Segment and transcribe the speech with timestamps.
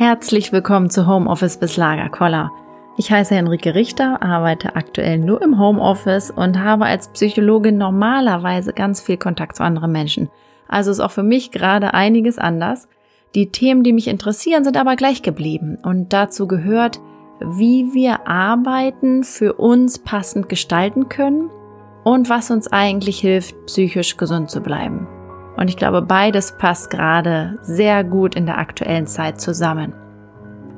[0.00, 2.50] Herzlich willkommen zu Homeoffice bis Lagerkoller.
[2.96, 9.02] Ich heiße Henrike Richter, arbeite aktuell nur im Homeoffice und habe als Psychologin normalerweise ganz
[9.02, 10.30] viel Kontakt zu anderen Menschen.
[10.68, 12.88] Also ist auch für mich gerade einiges anders.
[13.34, 16.98] Die Themen, die mich interessieren, sind aber gleich geblieben und dazu gehört,
[17.38, 21.50] wie wir Arbeiten für uns passend gestalten können
[22.04, 25.06] und was uns eigentlich hilft, psychisch gesund zu bleiben.
[25.60, 29.92] Und ich glaube, beides passt gerade sehr gut in der aktuellen Zeit zusammen.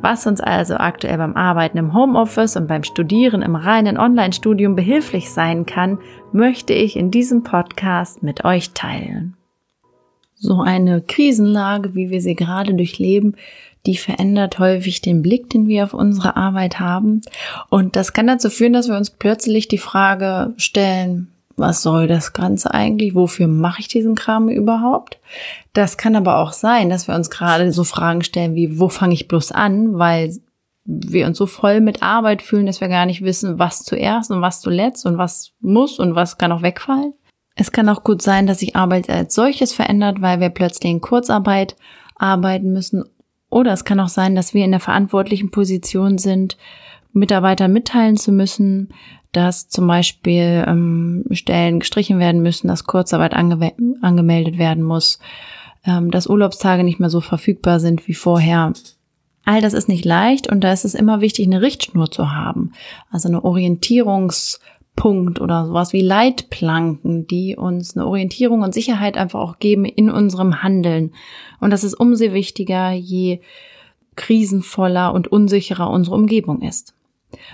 [0.00, 5.30] Was uns also aktuell beim Arbeiten im Homeoffice und beim Studieren im reinen Online-Studium behilflich
[5.30, 5.98] sein kann,
[6.32, 9.37] möchte ich in diesem Podcast mit euch teilen.
[10.34, 13.37] So eine Krisenlage, wie wir sie gerade durchleben,
[13.87, 17.20] die verändert häufig den Blick, den wir auf unsere Arbeit haben.
[17.68, 21.31] Und das kann dazu führen, dass wir uns plötzlich die Frage stellen,
[21.62, 23.15] was soll das Ganze eigentlich?
[23.15, 25.19] Wofür mache ich diesen Kram überhaupt?
[25.73, 29.15] Das kann aber auch sein, dass wir uns gerade so Fragen stellen wie, wo fange
[29.15, 29.98] ich bloß an?
[29.98, 30.37] Weil
[30.85, 34.43] wir uns so voll mit Arbeit fühlen, dass wir gar nicht wissen, was zuerst und
[34.43, 37.15] was zuletzt und was muss und was kann auch wegfallen.
[37.54, 41.01] Es kann auch gut sein, dass sich Arbeit als solches verändert, weil wir plötzlich in
[41.01, 41.76] Kurzarbeit
[42.16, 43.04] arbeiten müssen.
[43.51, 46.57] Oder es kann auch sein, dass wir in der verantwortlichen Position sind,
[47.13, 48.88] Mitarbeiter mitteilen zu müssen,
[49.32, 55.19] dass zum Beispiel ähm, Stellen gestrichen werden müssen, dass Kurzarbeit ange angemeldet werden muss,
[55.85, 58.73] ähm, dass Urlaubstage nicht mehr so verfügbar sind wie vorher.
[59.45, 62.73] All das ist nicht leicht und da ist es immer wichtig, eine Richtschnur zu haben,
[63.10, 69.59] also eine Orientierungspunkt oder sowas wie Leitplanken, die uns eine Orientierung und Sicherheit einfach auch
[69.59, 71.12] geben in unserem Handeln.
[71.59, 73.41] Und das ist umso wichtiger, je
[74.15, 76.94] krisenvoller und unsicherer unsere Umgebung ist.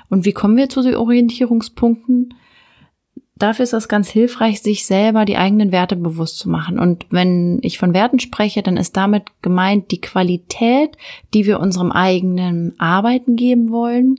[0.08, 2.34] Und wie kommen wir zu den Orientierungspunkten?
[3.36, 6.78] Dafür ist das ganz hilfreich, sich selber die eigenen Werte bewusst zu machen.
[6.78, 10.96] Und wenn ich von Werten spreche, dann ist damit gemeint die Qualität,
[11.34, 14.16] die wir unserem eigenen Arbeiten geben wollen.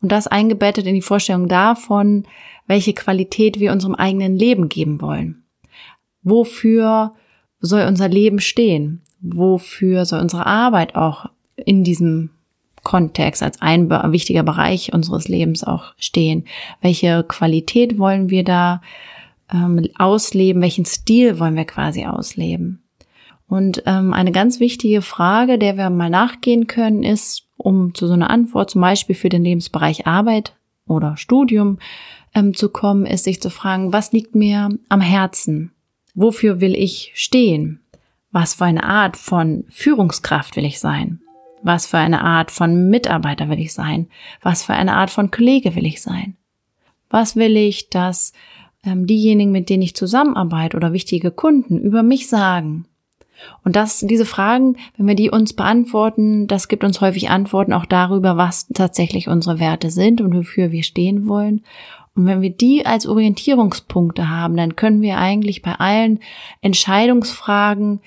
[0.00, 2.26] Und das eingebettet in die Vorstellung davon,
[2.66, 5.44] welche Qualität wir unserem eigenen Leben geben wollen.
[6.22, 7.14] Wofür
[7.58, 9.02] soll unser Leben stehen?
[9.20, 12.30] Wofür soll unsere Arbeit auch in diesem
[12.84, 16.44] Kontext, als ein wichtiger Bereich unseres Lebens auch stehen.
[16.80, 18.82] Welche Qualität wollen wir da
[19.52, 20.62] ähm, ausleben?
[20.62, 22.82] Welchen Stil wollen wir quasi ausleben?
[23.48, 28.14] Und ähm, eine ganz wichtige Frage, der wir mal nachgehen können, ist, um zu so
[28.14, 30.56] einer Antwort zum Beispiel für den Lebensbereich Arbeit
[30.86, 31.78] oder Studium
[32.34, 35.72] ähm, zu kommen, ist sich zu fragen, was liegt mir am Herzen?
[36.14, 37.80] Wofür will ich stehen?
[38.30, 41.20] Was für eine Art von Führungskraft will ich sein?
[41.64, 44.06] Was für eine Art von Mitarbeiter will ich sein?
[44.42, 46.36] Was für eine Art von Kollege will ich sein?
[47.08, 48.34] Was will ich, dass
[48.84, 52.84] ähm, diejenigen, mit denen ich zusammenarbeite oder wichtige Kunden über mich sagen?
[53.64, 57.86] Und das, diese Fragen, wenn wir die uns beantworten, das gibt uns häufig Antworten auch
[57.86, 61.64] darüber, was tatsächlich unsere Werte sind und wofür wir stehen wollen.
[62.14, 66.20] Und wenn wir die als Orientierungspunkte haben, dann können wir eigentlich bei allen
[66.60, 68.00] Entscheidungsfragen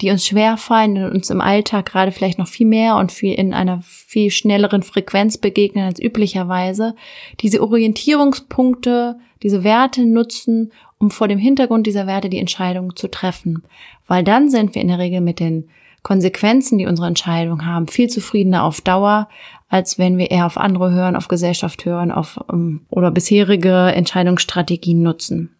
[0.00, 3.54] die uns schwerfallen und uns im Alltag gerade vielleicht noch viel mehr und viel in
[3.54, 6.94] einer viel schnelleren Frequenz begegnen als üblicherweise,
[7.40, 13.62] diese Orientierungspunkte, diese Werte nutzen, um vor dem Hintergrund dieser Werte die Entscheidung zu treffen.
[14.06, 15.68] Weil dann sind wir in der Regel mit den
[16.02, 19.28] Konsequenzen, die unsere Entscheidung haben, viel zufriedener auf Dauer,
[19.68, 25.02] als wenn wir eher auf andere hören, auf Gesellschaft hören, auf um, oder bisherige Entscheidungsstrategien
[25.02, 25.53] nutzen.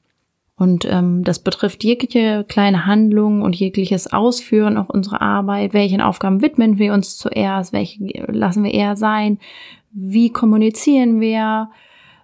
[0.56, 5.75] Und ähm, das betrifft jegliche kleine Handlung und jegliches Ausführen auch unserer Arbeit.
[5.75, 7.72] Welchen Aufgaben widmen wir uns zuerst?
[7.72, 9.38] Welche lassen wir eher sein?
[9.91, 11.70] Wie kommunizieren wir?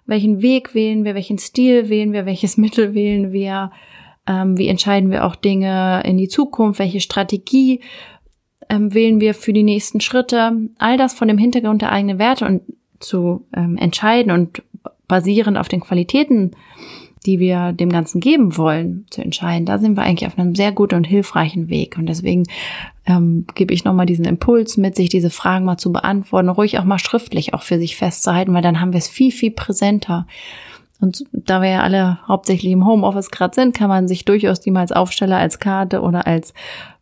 [0.05, 1.13] Welchen Weg wählen wir?
[1.13, 2.25] Welchen Stil wählen wir?
[2.25, 3.71] Welches Mittel wählen wir?
[4.25, 6.79] Ähm, wie entscheiden wir auch Dinge in die Zukunft?
[6.79, 7.81] Welche Strategie
[8.69, 10.69] ähm, wählen wir für die nächsten Schritte?
[10.77, 12.61] All das von dem Hintergrund der eigenen Werte und
[12.99, 14.63] zu ähm, entscheiden und
[15.07, 16.51] basierend auf den Qualitäten
[17.25, 20.71] die wir dem Ganzen geben wollen, zu entscheiden, da sind wir eigentlich auf einem sehr
[20.71, 21.97] guten und hilfreichen Weg.
[21.97, 22.43] Und deswegen
[23.05, 26.83] ähm, gebe ich nochmal diesen Impuls mit, sich diese Fragen mal zu beantworten, ruhig auch
[26.83, 30.25] mal schriftlich auch für sich festzuhalten, weil dann haben wir es viel, viel präsenter.
[30.99, 34.71] Und da wir ja alle hauptsächlich im Homeoffice gerade sind, kann man sich durchaus die
[34.71, 36.53] mal als Aufsteller, als Karte oder als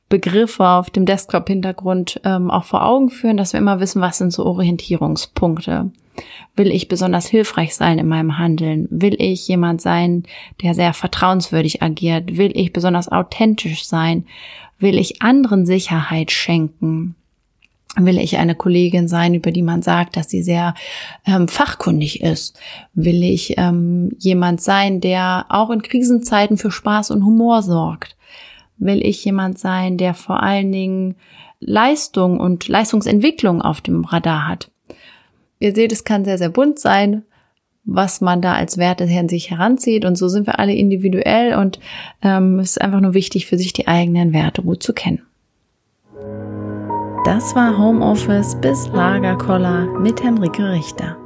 [0.09, 4.33] Begriffe auf dem Desktop-Hintergrund ähm, auch vor Augen führen, dass wir immer wissen, was sind
[4.33, 5.91] so Orientierungspunkte.
[6.55, 8.87] Will ich besonders hilfreich sein in meinem Handeln?
[8.89, 10.23] Will ich jemand sein,
[10.61, 12.37] der sehr vertrauenswürdig agiert?
[12.37, 14.25] Will ich besonders authentisch sein?
[14.79, 17.15] Will ich anderen Sicherheit schenken?
[17.97, 20.73] Will ich eine Kollegin sein, über die man sagt, dass sie sehr
[21.25, 22.59] ähm, fachkundig ist?
[22.93, 28.15] Will ich ähm, jemand sein, der auch in Krisenzeiten für Spaß und Humor sorgt?
[28.79, 31.15] Will ich jemand sein, der vor allen Dingen
[31.59, 34.71] Leistung und Leistungsentwicklung auf dem Radar hat.
[35.59, 37.23] Ihr seht, es kann sehr, sehr bunt sein,
[37.83, 40.05] was man da als Werte sich heranzieht.
[40.05, 41.79] Und so sind wir alle individuell und
[42.21, 45.21] ähm, es ist einfach nur wichtig, für sich die eigenen Werte gut zu kennen.
[47.25, 51.17] Das war Homeoffice bis Lagerkoller mit Henrike Richter.